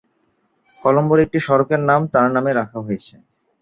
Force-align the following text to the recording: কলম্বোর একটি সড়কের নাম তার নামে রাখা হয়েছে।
কলম্বোর 0.83 1.19
একটি 1.25 1.39
সড়কের 1.47 1.81
নাম 1.89 2.01
তার 2.13 2.27
নামে 2.35 2.51
রাখা 2.53 2.79
হয়েছে। 2.85 3.15